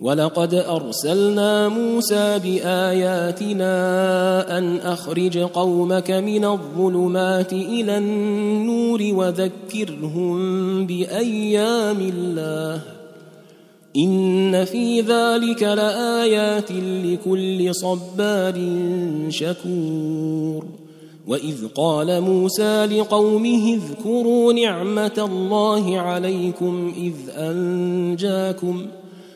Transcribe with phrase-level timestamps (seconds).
[0.00, 3.68] ولقد أرسلنا موسى بآياتنا
[4.58, 10.36] أن أخرج قومك من الظلمات إلى النور وذكرهم
[10.86, 12.80] بأيام الله.
[13.96, 18.54] إن في ذلك لآيات لكل صبار
[19.28, 20.64] شكور.
[21.26, 28.86] وإذ قال موسى لقومه اذكروا نعمة الله عليكم إذ أنجاكم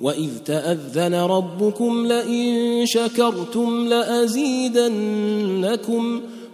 [0.00, 5.00] واذ تاذن ربكم لئن شكرتم لازيدنكم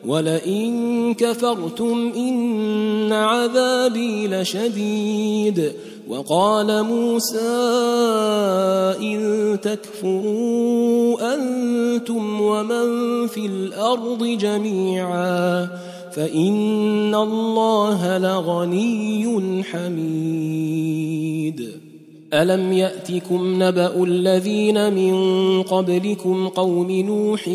[0.06, 5.72] ولئن كفرتم ان عذابي لشديد
[6.08, 7.38] وقال موسى
[9.00, 15.68] ان تكفروا أنتم ومن في الأرض جميعا
[16.12, 21.06] فان الله لغني حميد
[22.34, 25.14] الم ياتكم نبا الذين من
[25.62, 27.48] قبلكم قوم نوح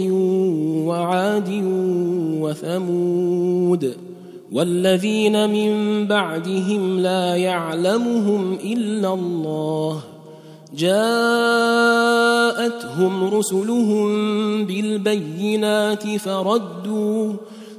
[0.87, 1.63] وعاد
[2.41, 3.95] وثمود
[4.51, 5.71] والذين من
[6.07, 10.01] بعدهم لا يعلمهم الا الله
[10.77, 10.93] جاءتهم
[13.23, 14.09] رسلهم
[14.65, 17.33] بالبينات فردوا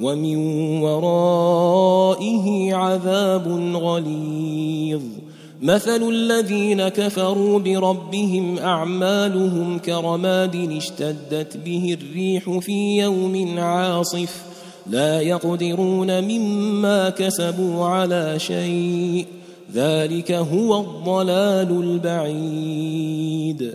[0.00, 0.36] ومن
[0.82, 5.02] ورائه عذاب غليظ.
[5.62, 14.42] مثل الذين كفروا بربهم أعمالهم كرماد اشتدت به الريح في يوم عاصف.
[14.86, 19.26] لا يقدرون مما كسبوا على شيء.
[19.74, 23.74] ذلك هو الضلال البعيد.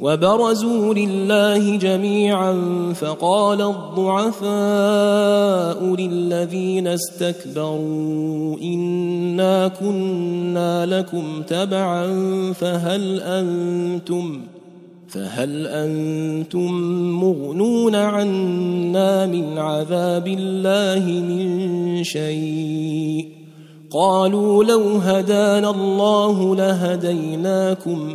[0.00, 2.52] وبرزوا لله جميعا
[2.94, 4.54] فقال الضعفاء
[5.96, 12.06] للذين استكبروا إنا كنا لكم تبعا
[12.52, 14.40] فهل أنتم
[15.08, 16.72] فهل أنتم
[17.22, 23.28] مغنون عنا من عذاب الله من شيء؟
[23.90, 28.14] قالوا لو هدانا الله لهديناكم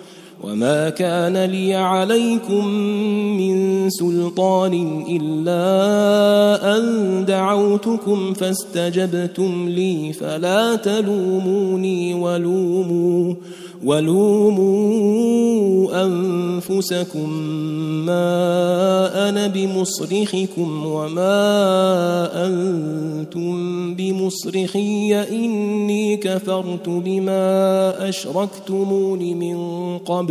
[0.43, 2.67] وما كان لي عليكم
[3.37, 13.33] من سلطان الا ان دعوتكم فاستجبتم لي فلا تلوموني ولوموا
[13.83, 15.21] ولوموا
[16.05, 17.29] انفسكم
[18.05, 21.31] ما أنا بمصرخكم وما
[22.45, 29.57] أنتم بمصرخي اني كفرت بما اشركتمون من
[29.97, 30.30] قبل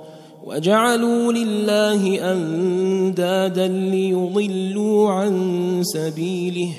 [0.45, 6.69] وجعلوا لله أندادا ليضلوا عن سبيله.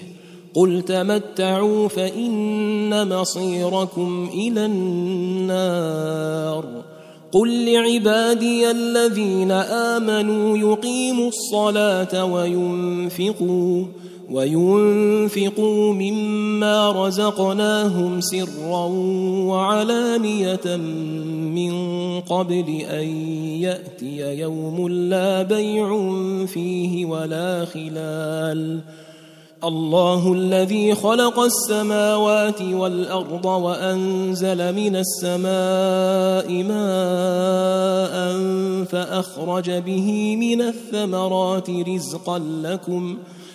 [0.55, 6.65] قل تمتعوا فإن مصيركم إلى النار.
[7.33, 13.85] قل لعبادي الذين آمنوا يقيموا الصلاة وينفقوا.
[14.33, 18.87] وينفقوا مما رزقناهم سرا
[19.47, 20.77] وعلانية
[21.57, 21.73] من
[22.21, 23.07] قبل أن
[23.61, 25.89] يأتي يوم لا بيع
[26.47, 28.81] فيه ولا خلال.
[29.65, 38.15] الله الذي خلق السماوات والأرض وأنزل من السماء ماء
[38.85, 43.19] فأخرج به من الثمرات رزقا لكم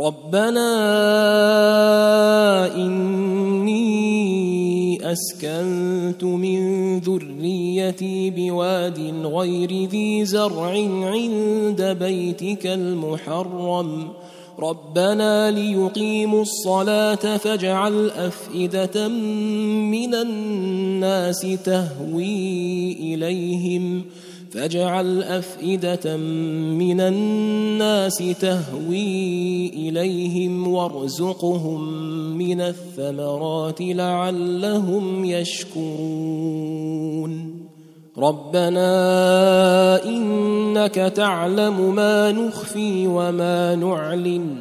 [0.00, 0.70] ربنا
[2.74, 3.78] إني
[5.12, 10.70] أسكنت من ذريتي بواد غير ذي زرع
[11.04, 14.08] عند بيتك المحرم.
[14.58, 24.04] ربنا ليقيموا الصلاة فاجعل أفئدة من الناس تهوي إليهم.
[24.58, 31.82] فاجعل أفئدة من الناس تهوي إليهم وارزقهم
[32.38, 36.48] من الثمرات لعلهم يشكرون.
[38.18, 44.56] ربنا إنك تعلم ما نخفي وما نعلن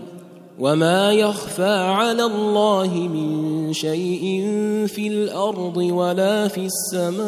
[0.59, 4.45] وما يخفى على الله من شيء
[4.87, 7.27] في الأرض ولا في السماء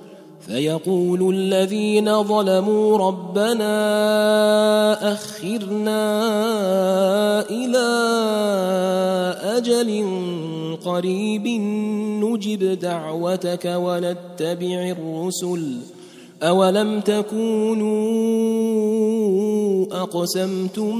[0.47, 3.73] فيقول الذين ظلموا ربنا
[5.13, 6.01] أخرنا
[7.49, 7.87] إلى
[9.57, 10.05] أجل
[10.85, 11.47] قريب
[12.23, 15.77] نجب دعوتك ونتبع الرسل
[16.43, 17.91] أولم تكونوا
[19.91, 20.97] أقسمتم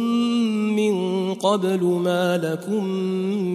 [0.75, 2.83] من قبل ما لكم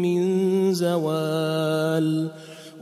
[0.03, 2.29] من زوال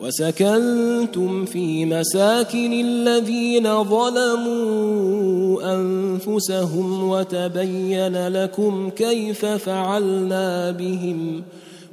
[0.00, 11.42] وسكنتم في مساكن الذين ظلموا أنفسهم وتبين لكم كيف فعلنا بهم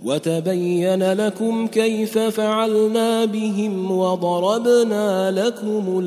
[0.06, 6.00] وتبين لكم كيف فعلنا بهم وضربنا لكم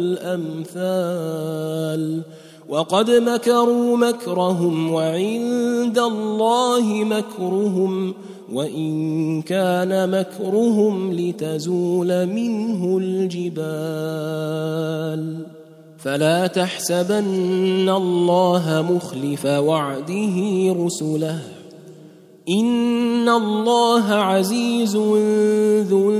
[0.76, 2.22] الأمثال.
[2.68, 8.14] وقد مكروا مكرهم وعند الله مكرهم.
[8.54, 14.54] وإن كان مكرهم لتزول منه الجبال
[15.98, 20.36] فلا تحسبن الله مخلف وعده
[20.84, 21.38] رسله
[22.48, 24.96] إن الله عزيز
[25.86, 26.10] ذو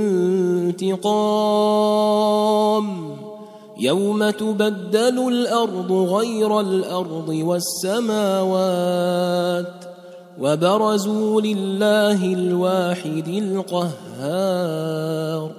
[0.71, 1.55] انتقام
[3.79, 8.55] يوم تبدل الأرض غير الأرض والسماوات
[10.41, 15.51] وبرزوا لله الواحد القهار.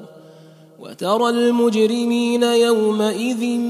[0.80, 3.60] وترى المجرمين يومئذ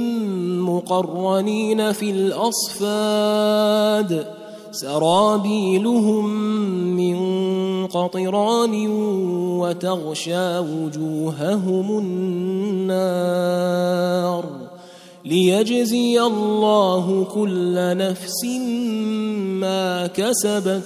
[0.60, 4.26] مقرنين في الأصفاد.
[4.70, 6.26] سرابيلهم
[6.96, 7.16] من
[7.86, 8.88] قطران
[9.60, 14.44] وتغشى وجوههم النار.
[15.26, 18.44] ليجزي الله كل نفس
[19.60, 20.82] ما كسبت.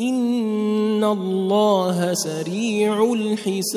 [0.00, 3.74] إن الله سريع الحساب.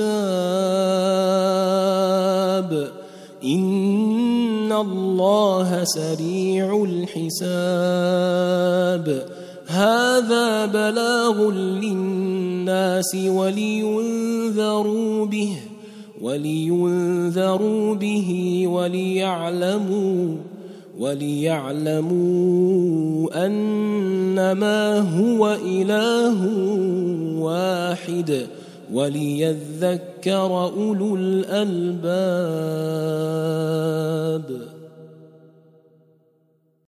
[3.43, 7.47] إن الله سريع الحساب.
[9.67, 15.57] هذا بلاغ للناس ولينذروا به.
[16.21, 20.35] ولينذروا به وليعلموا
[20.99, 22.47] وليعلموا
[23.45, 26.47] أنما هو إله
[27.39, 28.47] واحد
[28.93, 31.97] وليذكر أولو الألباب